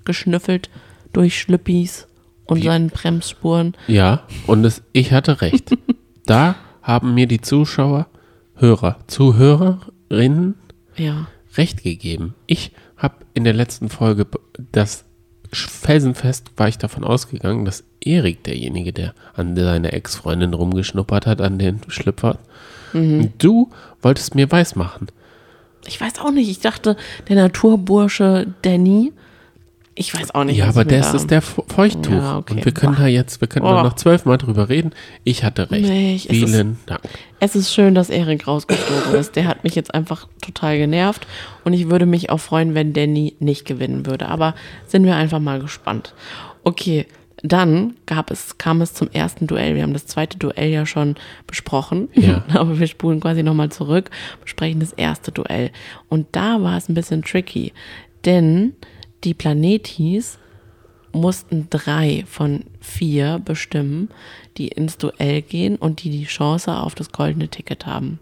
[0.00, 0.70] hochgeschnüffelt
[1.12, 2.06] durch Schlüppis
[2.46, 3.74] und seinen Bremsspuren.
[3.86, 5.70] Ja, und es, ich hatte recht.
[6.26, 8.06] da haben mir die Zuschauer,
[8.54, 10.54] Hörer, Zuhörerinnen
[10.96, 11.28] Ja.
[11.56, 12.34] recht gegeben.
[12.46, 14.26] Ich habe in der letzten Folge
[14.72, 15.04] das
[15.52, 21.58] felsenfest war ich davon ausgegangen, dass Erik derjenige, der an seiner Ex-Freundin rumgeschnuppert hat, an
[21.58, 22.38] den Schlüpfer.
[22.92, 23.32] Mhm.
[23.38, 25.08] Du wolltest mir weismachen.
[25.86, 26.48] Ich weiß auch nicht.
[26.48, 26.96] Ich dachte,
[27.28, 29.12] der Naturbursche Danny.
[30.00, 30.56] Ich weiß auch nicht.
[30.56, 32.10] Ja, was aber das da- ist der Fe- Feuchttuch.
[32.10, 32.54] Ja, okay.
[32.54, 33.02] Und wir können Boah.
[33.02, 33.70] da jetzt, wir können Oh.
[33.74, 34.92] da noch zwölfmal drüber reden.
[35.24, 35.86] Ich hatte recht.
[35.86, 37.02] Nee, ich- es ist- Vielen Dank.
[37.38, 39.36] Es ist schön, dass Erik rausgeflogen ist.
[39.36, 41.26] Der hat mich jetzt einfach total genervt.
[41.64, 44.28] Und ich würde mich auch freuen, wenn Danny nicht gewinnen würde.
[44.30, 44.54] Aber
[44.86, 46.14] sind wir einfach mal gespannt.
[46.64, 47.06] Okay,
[47.42, 49.74] dann gab es, kam es zum ersten Duell.
[49.74, 52.08] Wir haben das zweite Duell ja schon besprochen.
[52.14, 52.42] Ja.
[52.54, 54.08] Aber wir spulen quasi nochmal zurück,
[54.40, 55.70] besprechen das erste Duell.
[56.08, 57.74] Und da war es ein bisschen tricky.
[58.24, 58.72] Denn
[59.24, 60.38] die Planetis
[61.12, 64.10] mussten drei von vier bestimmen,
[64.56, 68.20] die ins Duell gehen und die die Chance auf das goldene Ticket haben.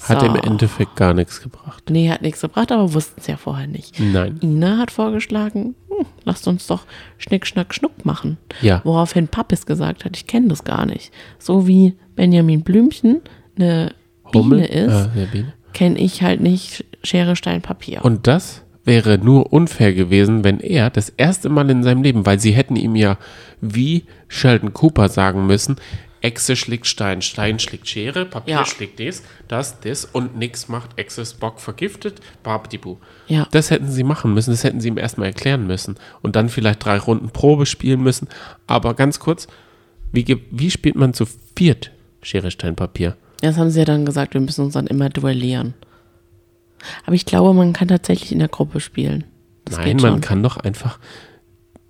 [0.00, 0.26] Hat So.
[0.26, 1.84] im Endeffekt gar nichts gebracht.
[1.88, 4.00] Nee, hat nichts gebracht, aber wussten es ja vorher nicht.
[4.00, 4.40] Nein.
[4.42, 6.84] Ina hat vorgeschlagen, hm, lasst uns doch
[7.18, 8.36] Schnick, Schnack, Schnuck machen.
[8.62, 8.80] Ja.
[8.82, 11.12] Woraufhin Pappis gesagt hat, ich kenne das gar nicht.
[11.38, 13.20] So wie Benjamin Blümchen
[13.56, 13.94] eine
[14.32, 18.04] Biene ist, Äh, ja, kenne ich halt nicht Schere, Stein, Papier.
[18.04, 22.40] Und das wäre nur unfair gewesen, wenn er das erste Mal in seinem Leben, weil
[22.40, 23.16] sie hätten ihm ja
[23.60, 25.76] wie Sheldon Cooper sagen müssen,
[26.20, 28.64] Echse schlägt Stein, Stein schlägt Schere, Papier Ja.
[28.64, 32.96] schlägt das, das, das und nix macht Echses Bock vergiftet, babdibu.
[33.26, 33.48] Ja.
[33.50, 36.84] Das hätten sie machen müssen, das hätten sie ihm erstmal erklären müssen und dann vielleicht
[36.84, 38.28] drei Runden Probe spielen müssen.
[38.68, 39.48] Aber ganz kurz,
[40.12, 41.24] wie, wie spielt man zu
[41.56, 41.90] viert
[42.22, 43.16] Schere, Stein, Papier?
[43.40, 45.74] Das haben sie ja dann gesagt, wir müssen uns dann immer duellieren.
[47.04, 49.24] Aber ich glaube, man kann tatsächlich in der Gruppe spielen.
[49.64, 50.98] Das Nein, man kann doch einfach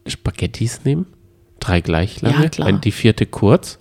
[0.06, 1.06] Spaghettis nehmen,
[1.60, 3.78] drei gleich lange, Ja, ein, die vierte kurz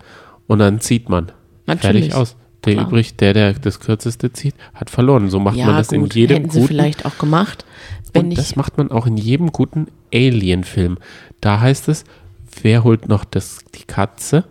[0.47, 1.31] und dann zieht man.
[1.65, 2.05] Natürlich.
[2.11, 2.35] Fertig aus.
[2.65, 2.87] Der Klar.
[2.87, 5.29] übrig, der, der das kürzeste zieht, hat verloren.
[5.29, 7.65] So macht Ja, man das gut, in jedem hätten sie guten vielleicht auch gemacht.
[8.13, 10.99] Wenn und ich, das macht man auch in jedem guten Alien-Film.
[11.39, 12.03] Da heißt es,
[12.61, 14.43] wer holt noch das, die Katze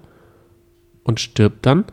[1.04, 1.84] und stirbt dann?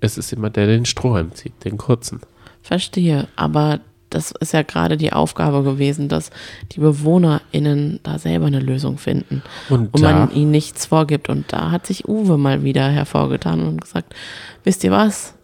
[0.00, 2.20] Es ist immer der, der den Strohhalm zieht, den kurzen.
[2.60, 3.80] verstehe, aber
[4.14, 6.30] das ist ja gerade die Aufgabe gewesen, dass
[6.72, 9.42] die BewohnerInnen da selber eine Lösung finden.
[9.68, 11.28] Und und man ihnen nichts vorgibt.
[11.28, 14.14] Und da hat sich Uwe mal wieder hervorgetan und gesagt,
[14.62, 15.34] wisst ihr was?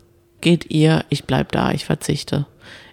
[0.41, 2.47] Geht ihr, ich bleib da, ich verzichte.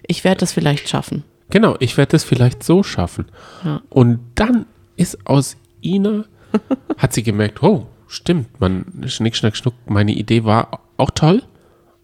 [0.06, 1.22] Ich werde das vielleicht schaffen.
[1.50, 3.26] Genau, ich werde das vielleicht so schaffen.
[3.64, 3.80] Ja.
[3.88, 6.24] Und dann ist aus Ina,
[6.98, 11.44] hat sie gemerkt, oh, stimmt, man, Schnick, Schnack, Schnuck, meine Idee war auch toll,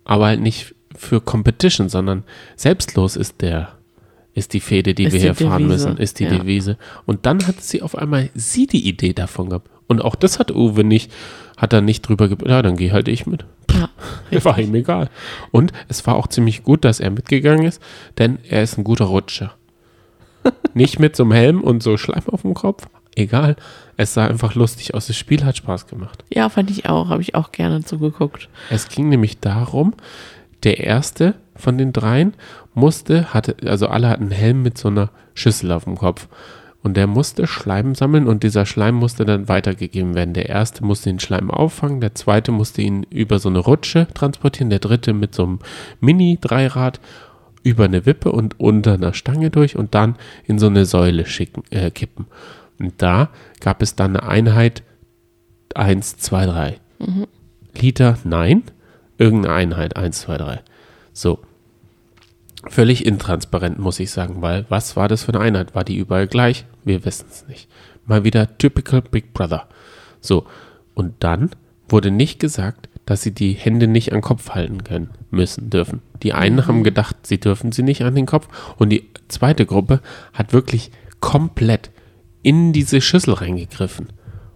[0.04, 2.24] aber halt nicht für Competition, sondern
[2.57, 3.72] selbstlos ist der,
[4.35, 6.30] ist die Fehde, die Ist wir die hier fahren Devise, müssen, ist die ja.
[6.30, 6.76] Devise.
[7.07, 9.70] Und dann hat sie auf einmal sie die Idee davon gehabt.
[9.87, 11.12] Und auch das hat Uwe nicht,
[11.57, 13.44] hat er nicht drüber ge ja, dann geh halt ich mit.
[13.72, 13.88] Ja,
[14.44, 15.11] War ihm egal.
[15.50, 17.83] Und es war auch ziemlich gut, dass er mitgegangen ist,
[18.18, 19.54] denn er ist ein guter Rutscher.
[20.74, 22.87] Nicht mit so einem Helm und so Schleim auf dem Kopf.
[23.16, 23.57] Egal.
[23.96, 25.07] Es sah einfach lustig aus.
[25.07, 26.24] Das Spiel hat Spaß gemacht.
[26.33, 28.48] ja fand ich auch, habe ich auch gerne zugeguckt.
[28.70, 29.94] Es ging nämlich darum,
[30.62, 32.34] der erste von den dreien
[32.74, 36.28] musste, hatte, also alle hatten einen Helm mit so einer Schüssel auf dem Kopf.
[36.82, 40.34] Und der musste Schleim sammeln und dieser Schleim musste dann weitergegeben werden.
[40.34, 44.68] Der erste musste den Schleim auffangen, der zweite musste ihn über so eine Rutsche transportieren,
[44.68, 45.58] der dritte mit so einem
[46.00, 47.00] Mini-Dreirad
[47.62, 51.62] über eine Wippe und unter einer Stange durch und dann in so eine Säule schicken,
[51.70, 52.26] äh, kippen.
[52.78, 54.82] Und da gab es dann eine Einheit
[55.74, 56.76] 1, 2, 3.
[57.80, 58.62] Liter, nein.
[59.18, 60.61] Irgendeine Einheit, 1, 2, 3.
[61.12, 61.40] So.
[62.66, 65.74] Völlig intransparent, muss ich sagen, weil was war das für eine Einheit?
[65.74, 66.64] War die überall gleich?
[66.85, 67.68] Wir wissen es nicht.
[68.07, 69.68] Mal wieder typical Big Brother.
[70.20, 70.46] So.
[70.94, 71.50] Und dann
[71.88, 76.00] wurde nicht gesagt, dass sie die Hände nicht an den Kopf halten können, müssen, dürfen.
[76.22, 78.48] Die einen haben gedacht, sie dürfen sie nicht an den Kopf.
[78.77, 80.00] Und die zweite Gruppe
[80.33, 81.90] hat wirklich komplett
[82.42, 84.09] in diese Schüssel reingegriffen.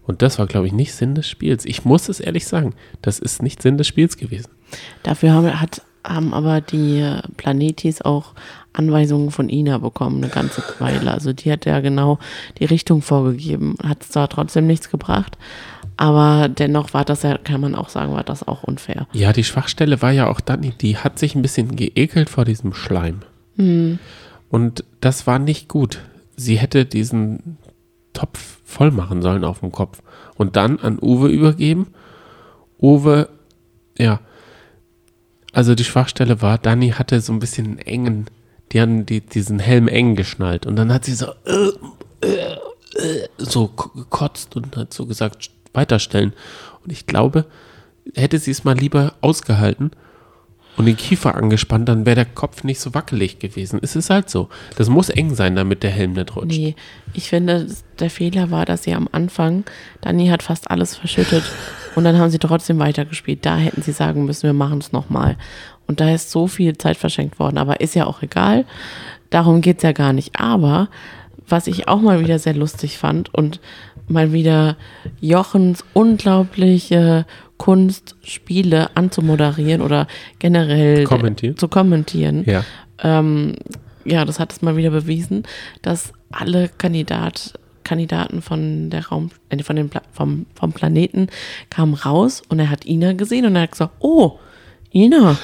[0.08, 1.66] Und das war, glaube ich, nicht Sinn des Spiels.
[1.66, 4.50] Ich muss es ehrlich sagen, das ist nicht Sinn des Spiels gewesen.
[5.02, 8.32] Dafür haben, hat, haben aber die Planetis auch
[8.72, 11.12] Anweisungen von Ina bekommen, eine ganze Weile.
[11.12, 12.18] Also die hat ja genau
[12.58, 13.76] die Richtung vorgegeben.
[13.84, 15.36] Hat zwar trotzdem nichts gebracht,
[15.98, 19.06] aber dennoch war das ja, kann man auch sagen, war das auch unfair.
[19.12, 22.72] Ja, die Schwachstelle war ja auch dann, die hat sich ein bisschen geekelt vor diesem
[22.72, 23.20] Schleim.
[24.48, 25.98] Und das war nicht gut.
[26.34, 27.58] Sie hätte diesen
[28.14, 30.02] Topf voll machen sollen auf dem Kopf
[30.36, 31.88] und dann an Uwe übergeben.
[32.80, 33.30] Uwe,
[33.96, 34.20] ja,
[35.52, 38.26] also die Schwachstelle war, Dani hatte so ein bisschen einen engen,
[38.70, 42.56] die haben die, diesen Helm eng geschnallt und dann hat sie so, äh, äh,
[42.94, 46.34] äh, so gekotzt und hat so gesagt, weiterstellen.
[46.84, 47.46] Und ich glaube,
[48.14, 49.92] hätte sie es mal lieber ausgehalten
[50.78, 53.80] und den Kiefer angespannt, dann wäre der Kopf nicht so wackelig gewesen.
[53.82, 54.48] Es ist halt so.
[54.76, 56.56] Das muss eng sein, damit der Helm nicht rutscht.
[56.56, 56.76] Nee,
[57.14, 57.66] ich finde,
[57.98, 59.64] der Fehler war, dass sie am Anfang,
[60.00, 61.42] Dani hat fast alles verschüttet
[61.96, 63.44] und dann haben sie trotzdem weitergespielt.
[63.44, 65.36] Da hätten sie sagen müssen, wir machen es nochmal.
[65.88, 68.64] Und da ist so viel Zeit verschenkt worden, aber ist ja auch egal.
[69.30, 70.38] Darum geht's ja gar nicht.
[70.38, 70.88] Aber
[71.48, 73.58] was ich auch mal wieder sehr lustig fand und
[74.06, 74.76] mal wieder
[75.20, 77.26] Jochens unglaubliche
[77.58, 80.06] Kunst, Spiele anzumoderieren oder
[80.38, 81.56] generell Kommentieren.
[81.56, 82.64] zu kommentieren Ja.
[83.02, 83.56] ähm,
[84.04, 85.42] ja, das hat es mal wieder bewiesen,
[85.82, 91.28] dass alle Kandidat, Kandidaten von der Raum, äh, von dem Pla vom, vom Planeten
[91.68, 94.38] kamen raus und er hat Ina gesehen und er hat gesagt, oh,
[94.94, 95.36] Ina,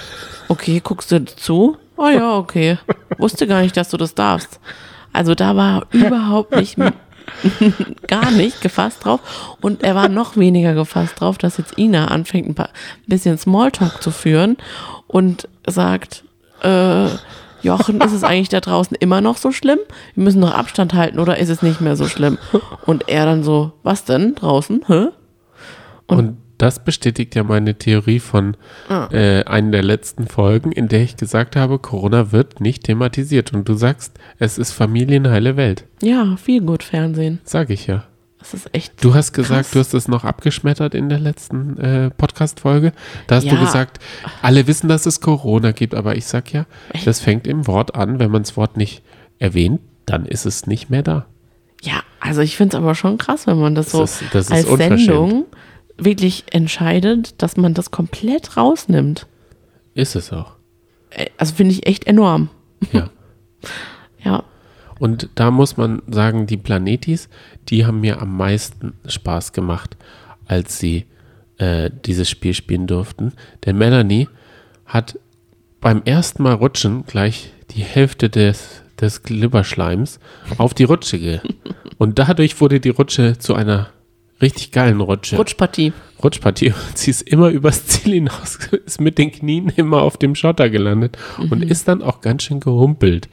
[0.49, 1.77] okay, guckst du zu?
[1.97, 2.79] Oh ja, okay.
[3.19, 4.59] Wusste gar nicht, dass du das darfst.
[5.13, 6.77] Also da war er überhaupt nicht,
[8.07, 9.21] gar nicht gefasst drauf
[9.61, 13.39] und er war noch weniger gefasst drauf, dass jetzt Ina anfängt, ein paar, ein bisschen
[13.39, 14.57] Smalltalk zu führen
[15.07, 16.25] und sagt,
[16.63, 17.09] äh,
[17.63, 19.79] Jochen, ist es eigentlich da draußen immer noch so schlimm?
[20.15, 22.39] Wir müssen noch Abstand halten oder ist es nicht mehr so schlimm?
[22.85, 24.85] Und er dann so, was denn draußen?
[24.87, 25.07] Hä?
[26.07, 28.57] Und, das bestätigt ja meine Theorie von
[28.89, 29.09] Ah.
[29.13, 33.53] äh, einer der letzten Folgen, in der ich gesagt habe, Corona wird nicht thematisiert.
[33.53, 35.85] Und du sagst, es ist familienheile Welt.
[36.03, 37.41] Ja, viel gut Fernsehen.
[37.45, 38.05] Sag ich ja.
[38.39, 39.03] Das ist echt.
[39.03, 39.71] Du hast gesagt, krass.
[39.73, 42.93] du hast es noch abgeschmettert in der letzten äh, Podcast-Folge.
[43.27, 43.61] Da hast du Ja.
[43.65, 43.99] gesagt,
[44.43, 46.67] alle wissen, dass es Corona gibt, aber ich sag ja,
[47.07, 48.19] das fängt im Wort an.
[48.19, 49.03] Wenn man das Wort nicht
[49.39, 51.25] erwähnt, dann ist es nicht mehr da.
[51.83, 54.53] Ja, also ich finde es aber schon krass, wenn man das, so ist- das ist
[54.53, 54.69] als.
[54.77, 55.47] Sendung
[55.97, 59.27] wirklich entscheidet, dass man das komplett rausnimmt.
[59.95, 60.53] Ist es auch.
[61.11, 62.49] Äh, Also finde ich echt enorm.
[62.93, 63.11] Ja.
[64.25, 64.43] Ja.
[64.99, 67.29] Und da muss man sagen, die Planetis,
[67.69, 69.99] die haben mir am meisten Spaß gemacht,
[70.47, 71.05] als sie
[71.59, 73.33] äh, dieses Spiel spielen durften.
[73.67, 74.29] Denn Melanie
[74.87, 75.19] hat
[75.81, 80.21] beim ersten Mal rutschen gleich die Hälfte des, des Glibberschleims
[80.57, 81.41] auf die Rutsche ge.
[81.99, 83.91] Und dadurch wurde die Rutsche zu einer
[84.41, 85.37] richtig geilen Rutsche.
[85.37, 85.93] Rutschpartie.
[86.25, 90.35] Rutschpartie und sie ist immer übers Ziel hinaus, ist mit den Knien immer auf dem
[90.35, 93.29] Schotter gelandet und ist dann auch ganz schön gehumpelt,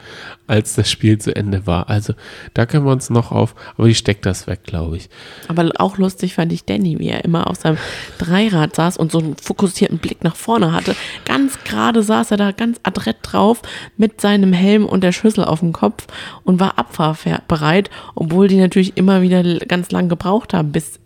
[0.48, 1.90] als das Spiel zu Ende war.
[1.90, 2.14] Also
[2.54, 5.10] da können wir uns noch auf, aber die steckt das weg, glaube ich.
[5.48, 7.78] Aber auch lustig fand ich Danny, wie er immer auf seinem
[8.18, 10.96] Dreirad saß und so einen fokussierten Blick nach vorne hatte.
[11.26, 13.62] Ganz gerade saß er da ganz adrett drauf
[13.98, 16.08] mit seinem Helm und der Schüssel auf dem Kopf
[16.44, 21.00] und war abfahrbereit, obwohl die natürlich immer wieder ganz lang gebraucht haben, bis,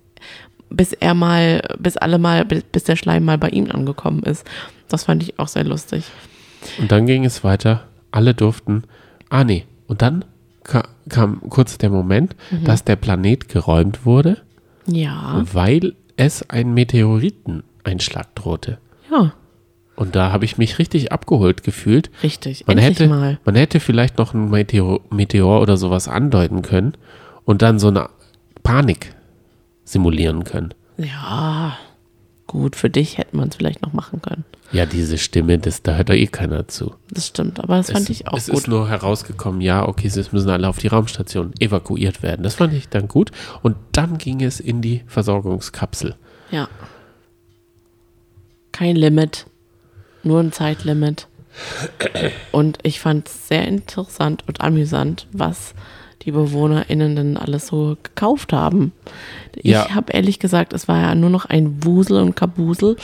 [0.69, 4.45] bis er mal, bis alle mal, bis, der Schleim mal bei ihm angekommen ist.
[4.89, 6.06] Das fand ich auch sehr lustig.
[6.80, 8.84] Und dann ging es weiter, alle durften,
[9.30, 10.25] ah nee, und dann
[10.63, 14.38] ka kam kurz der Moment, dass der Planet geräumt wurde,
[14.88, 18.78] Ja, weil es einen Meteoriteneinschlag drohte.
[19.12, 19.34] ja,
[19.95, 22.10] Und da habe ich mich richtig abgeholt gefühlt.
[22.23, 22.65] richtig.
[22.67, 23.39] Man Endlich hätte, mal.
[23.45, 26.95] man hätte vielleicht noch ein Meteor, Meteor oder sowas andeuten können
[27.43, 28.10] und dann so eine
[28.63, 29.14] Panik
[29.86, 30.74] simulieren können.
[30.98, 31.78] Ja,
[32.48, 34.43] gut, für dich hätte man es vielleicht noch machen können.
[34.71, 36.95] Ja, diese Stimme, das, da hört doch eh keiner zu.
[37.12, 38.56] Das stimmt, aber das fand es, ich auch es gut.
[38.56, 42.43] ist nur herausgekommen, ja, okay, jetzt müssen alle auf die Raumstation evakuiert werden.
[42.43, 43.32] Das fand ich dann gut.
[43.62, 46.15] Und dann ging es in die Versorgungskapsel.
[46.52, 46.67] Ja.
[48.71, 49.45] Kein Limit,
[50.24, 51.28] nur ein Zeitlimit.
[52.52, 55.74] Und ich fand es sehr interessant und amüsant, was
[56.26, 58.92] die BewohnerInnen denn alles so gekauft haben.
[59.56, 59.94] Ich Ja.
[59.94, 62.98] habe ehrlich gesagt, es war ja nur noch ein Wusel und Kabusel.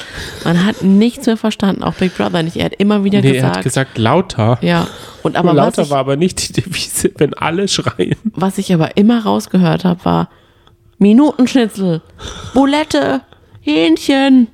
[0.43, 2.57] Man hat nichts mehr verstanden, auch Big Brother nicht.
[2.57, 3.55] Er hat immer wieder Nee, er gesagt.
[3.57, 4.57] hat gesagt, lauter.
[4.61, 4.87] ja,
[5.23, 8.15] und aber lauter ich, war aber nicht die Devise, wenn alle schreien.
[8.33, 10.29] was ich aber immer rausgehört habe, war
[10.97, 12.01] Minutenschnitzel,
[12.53, 13.21] Boulette,
[13.61, 14.47] Hähnchen,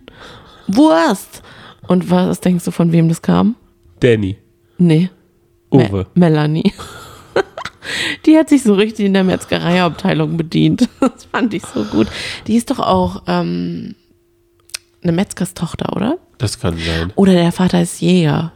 [0.68, 1.42] Wurst.
[1.88, 3.56] Und was denkst du, von wem das kam?
[4.02, 4.38] Danny,
[4.78, 5.10] Nee.
[5.72, 6.08] Me- Uwe.
[6.16, 6.72] Melanie.
[8.26, 10.90] Die hat sich so richtig in der Metzgereiabteilung bedient.
[11.00, 12.08] Das fand ich so gut.
[12.48, 13.96] Die ist doch auch ähm,
[15.04, 16.18] eine Metzgerstochter, oder?
[16.38, 17.12] Das kann sein.
[17.16, 18.52] Oder der Vater ist Jäger.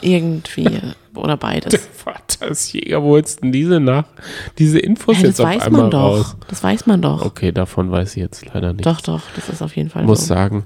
[0.00, 0.68] Irgendwie.
[1.14, 1.74] Oder beides.
[1.94, 4.04] Vater ist Jäger, wo jetzt denn diese nach,
[4.58, 5.98] diese Infos Ja, jetzt das auf weiß einmal man doch.
[6.00, 6.36] raus?
[6.48, 7.24] Das weiß man doch.
[7.24, 8.84] Okay, davon weiß ich jetzt leider nicht.
[8.84, 10.26] Doch, doch, das ist auf jeden Fall Ich muss so.
[10.26, 10.64] sagen,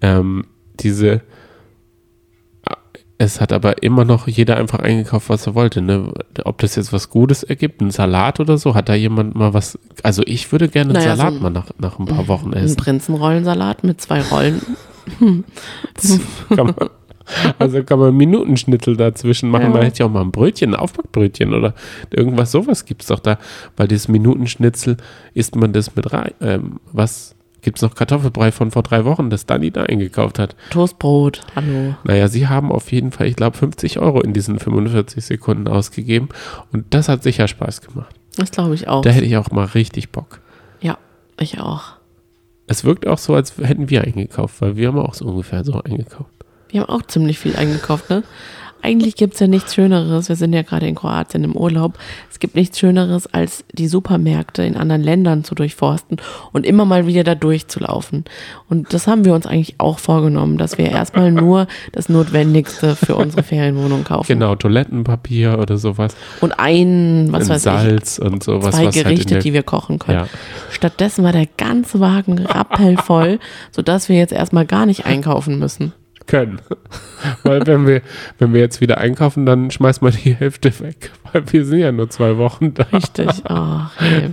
[0.00, 0.46] ähm,
[0.80, 1.22] diese,
[3.20, 5.82] Es hat aber immer noch jeder einfach eingekauft, was er wollte.
[5.82, 6.12] Ne?
[6.44, 9.76] Ob das jetzt was Gutes ergibt, ein Salat oder so, hat da jemand mal was.
[10.04, 12.54] Also ich würde gerne einen Naja, so Salat ein- mal nach, nach ein paar Wochen
[12.54, 12.76] Ein essen.
[12.76, 14.62] Prinzenrollensalat mit zwei Rollen.
[15.18, 16.90] kann man,
[17.58, 19.64] also kann man Minutenschnitzel dazwischen machen.
[19.64, 19.70] Ja.
[19.70, 21.74] Man hätte ja auch mal ein Brötchen, ein Aufbackbrötchen oder
[22.10, 23.38] irgendwas sowas gibt es doch da.
[23.76, 24.96] Weil dieses Minutenschnitzel
[25.34, 26.32] isst man das mit rein.
[26.40, 30.56] Ähm, was gibt es noch Kartoffelbrei von vor drei Wochen, das Dani da eingekauft hat?
[30.70, 31.94] Toastbrot, hallo.
[32.04, 36.28] Naja, sie haben auf jeden Fall, ich glaube, 50 Euro in diesen 45 Sekunden ausgegeben.
[36.72, 38.14] Und das hat sicher Spaß gemacht.
[38.36, 39.02] Das glaube ich auch.
[39.02, 40.40] Da hätte ich auch mal richtig Bock.
[40.80, 40.96] ja,
[41.38, 41.96] ich auch.
[42.66, 45.82] Es wirkt auch so, als hätten wir eingekauft, weil wir haben auch so ungefähr so
[45.82, 46.30] eingekauft.
[46.68, 48.22] Wir haben auch ziemlich viel eingekauft, ne?
[48.82, 50.28] Eigentlich gibt es ja nichts Schöneres.
[50.28, 51.98] Wir sind ja gerade in Kroatien im Urlaub.
[52.30, 56.18] Es gibt nichts Schöneres, als die Supermärkte in anderen Ländern zu durchforsten
[56.52, 58.24] und immer mal wieder da durchzulaufen.
[58.68, 63.16] Und das haben wir uns eigentlich auch vorgenommen, dass wir erstmal nur das Notwendigste für
[63.16, 64.28] unsere Ferienwohnung kaufen.
[64.28, 66.14] Genau, Toilettenpapier oder sowas.
[66.40, 68.74] Und ein, was ein weiß ich, Salz und sowas.
[68.74, 70.18] zwei was halt Gerichte, der, die wir kochen können.
[70.18, 70.28] Ja.
[70.70, 73.40] Stattdessen war der ganze Wagen rappelvoll,
[73.72, 75.92] sodass wir jetzt erstmal gar nicht einkaufen müssen.
[76.28, 76.60] Können.
[77.42, 78.02] Weil wenn wir,
[78.38, 81.10] wenn wir jetzt wieder einkaufen, dann schmeißt man die Hälfte weg.
[81.32, 82.84] Weil wir sind ja nur zwei Wochen da.
[82.84, 83.28] Richtig.
[83.44, 84.30] Ach, nee.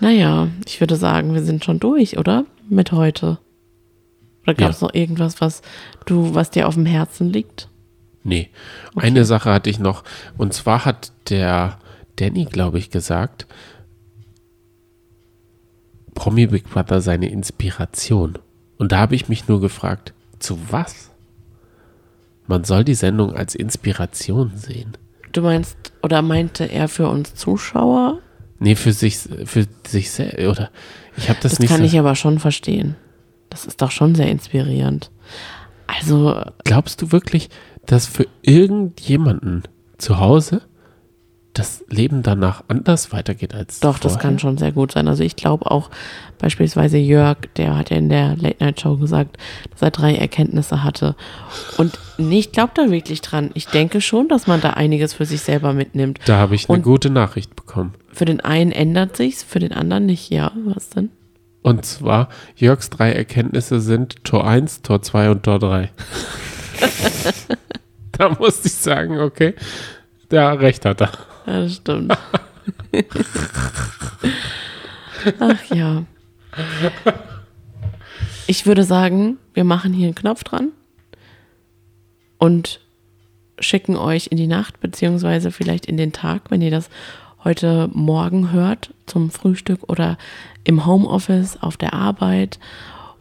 [0.00, 2.44] Naja, ich würde sagen, wir sind schon durch, oder?
[2.68, 3.38] Mit heute.
[4.42, 4.88] Oder gab es Ja.
[4.88, 5.62] noch irgendwas, was
[6.06, 7.68] du, was dir auf dem Herzen liegt?
[8.24, 8.50] Nee.
[8.96, 10.02] Eine Sache hatte ich noch.
[10.36, 11.78] Und zwar hat der
[12.16, 13.46] Danny, glaube ich, gesagt,
[16.14, 18.38] Promi Big Brother seine Inspiration.
[18.78, 21.10] Und da habe ich mich nur gefragt, zu was?
[22.46, 24.96] Man soll die Sendung als Inspiration sehen.
[25.32, 28.20] Du meinst, oder meinte er für uns Zuschauer?
[28.58, 30.70] Nee, für sich, für sich selbst, oder?
[31.16, 31.84] Ich habe das, Das nicht kann so.
[31.86, 32.96] ich aber schon verstehen.
[33.50, 35.10] Das ist doch schon sehr inspirierend.
[35.86, 37.48] Also, Glaubst du wirklich,
[37.86, 39.62] dass für irgendjemanden
[39.98, 40.62] zu Hause
[41.58, 44.30] das Leben danach anders weitergeht als Doch, das vorher?
[44.30, 45.08] kann schon sehr gut sein.
[45.08, 45.90] Also ich glaube auch
[46.38, 49.38] beispielsweise Jörg, der hat ja in der Late Night Show gesagt,
[49.70, 51.16] dass er drei Erkenntnisse hatte.
[51.78, 53.50] Und nee, ich glaube da wirklich dran.
[53.54, 56.18] Ich denke schon, dass man da einiges für sich selber mitnimmt.
[56.26, 57.94] Da habe ich eine Und- gute Nachricht bekommen.
[58.12, 60.30] Für den einen ändert sich's, für den anderen nicht.
[60.30, 61.10] Ja, was denn?
[61.62, 65.90] Und zwar, Jörgs drei Erkenntnisse sind Tor 1, Tor 2 und Tor 3.
[68.12, 69.54] da musste ich sagen, okay,
[70.30, 71.10] ja, recht hat er.
[71.46, 72.12] Ja, das stimmt.
[75.40, 76.04] Ach ja.
[78.46, 80.70] Ich würde sagen, wir machen hier einen Knopf dran
[82.38, 82.80] und
[83.58, 86.90] schicken euch in die Nacht, beziehungsweise vielleicht in den Tag, wenn ihr das
[87.42, 90.18] heute Morgen hört, zum Frühstück oder
[90.64, 92.58] im Homeoffice, auf der Arbeit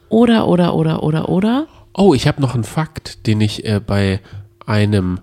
[0.09, 1.67] oder, oder, oder, oder, oder.
[1.93, 4.19] Oh, ich habe noch einen Fakt, den ich äh, bei
[4.65, 5.21] einem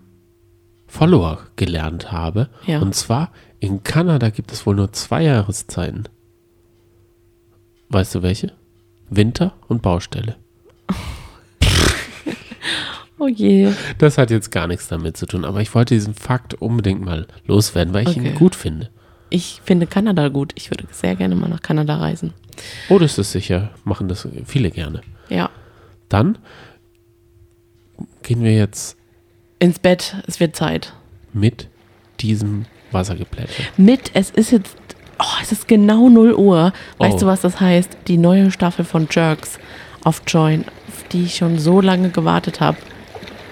[0.92, 2.50] Follower gelernt habe.
[2.66, 2.78] Ja.
[2.80, 6.04] Und zwar, in Kanada gibt es wohl nur zwei Jahreszeiten.
[7.88, 8.52] Weißt du welche?
[9.08, 10.36] Winter und Baustelle.
[13.18, 13.72] Oh je.
[13.98, 17.28] Das hat jetzt gar nichts damit zu tun, aber ich wollte diesen Fakt unbedingt mal
[17.46, 18.30] loswerden, weil ich Okay.
[18.30, 18.90] ihn gut finde.
[19.30, 20.50] Ich finde Kanada gut.
[20.56, 22.32] Ich würde sehr gerne mal nach Kanada reisen.
[22.88, 25.02] Oh, das ist sicher, machen das viele gerne.
[25.28, 25.50] Ja.
[26.08, 26.36] Dann
[28.24, 28.96] gehen wir jetzt
[29.62, 30.92] Ins Bett, es wird Zeit.
[31.32, 31.68] mit
[32.20, 33.62] diesem Wassergeplätscher.
[33.76, 34.76] Mit, es ist jetzt,
[35.20, 36.72] oh, es ist genau 0 Uhr.
[36.98, 37.20] Weißt Oh.
[37.20, 37.96] du, was das heißt?
[38.08, 39.58] Die neue Staffel von Jerks
[40.04, 42.76] auf Join, auf die ich schon so lange gewartet habe,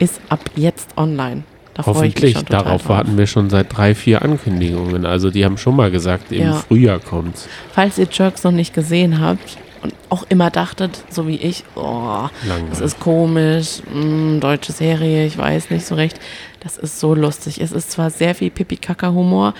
[0.01, 1.45] ist ab jetzt online.
[1.75, 2.89] Da Hoffentlich, darauf drauf.
[2.89, 5.07] warten wir schon seit drei, vier Ankündigungen.
[5.07, 6.53] Also die haben schon mal gesagt, im Ja.
[6.55, 7.49] Frühjahr kommt's.
[7.73, 12.29] Falls ihr Jerks noch nicht gesehen habt und auch immer dachtet, so wie ich, oh,
[12.47, 12.71] Langweilig.
[12.71, 16.19] das ist komisch, mm, deutsche Serie, ich weiß nicht so recht.
[16.61, 17.61] Das ist so lustig.
[17.61, 19.55] Es ist zwar sehr viel Pipi-Kaka-Humor,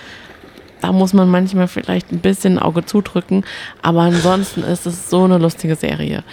[0.81, 3.43] da muss man manchmal vielleicht ein bisschen ein Auge zudrücken,
[3.81, 6.23] aber ansonsten ist es so eine lustige Serie.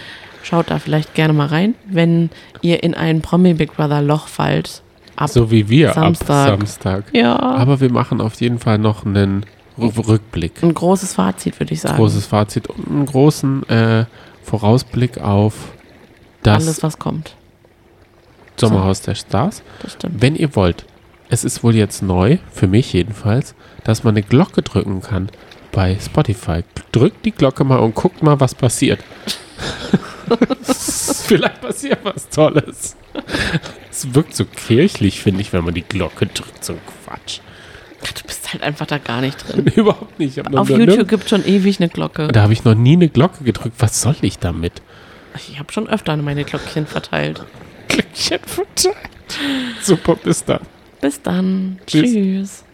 [0.43, 2.31] Schaut da vielleicht gerne mal rein, wenn
[2.63, 4.83] ihr in ein Promi Big Brother Loch fallt.
[5.17, 6.53] Ab So wie wir Samstag.
[6.53, 7.05] ab Samstag.
[7.13, 9.45] ja, Aber wir machen auf jeden Fall noch einen
[9.79, 10.63] Rückblick.
[10.63, 11.97] ein großes Fazit, würde ich sagen.
[11.97, 14.05] Großes Fazit und einen großen äh,
[14.43, 15.73] Vorausblick auf
[16.43, 17.37] das Alles, was kommt.
[18.57, 19.63] Sommerhaus der Stars.
[19.83, 20.21] Das stimmt.
[20.21, 20.85] Wenn ihr wollt,
[21.29, 23.55] es ist wohl jetzt neu, für mich jedenfalls,
[23.85, 25.31] dass man eine Glocke drücken kann
[25.73, 26.65] bei Spotify.
[26.93, 29.05] Drückt die Glocke mal und guckt mal, was passiert.
[30.63, 32.97] Vielleicht passiert was Tolles.
[33.91, 36.65] Es wirkt so kirchlich, finde ich, wenn man die Glocke drückt.
[36.65, 37.41] So ein Quatsch.
[38.03, 39.67] Du bist halt einfach da gar nicht drin.
[39.75, 40.45] Überhaupt nicht.
[40.55, 42.29] Auf YouTube gibt schon ewig eine Glocke.
[42.29, 43.75] Da habe ich noch nie eine Glocke gedrückt.
[43.79, 44.83] Was soll ich damit?
[45.49, 47.43] Ich habe schon öfter meine Glöckchen verteilt.
[48.15, 48.97] Chat verteilt.
[49.83, 50.61] Super, bis dann.
[51.01, 51.79] Bis dann.
[51.87, 52.13] Tschüss.
[52.13, 52.65] Tschüss.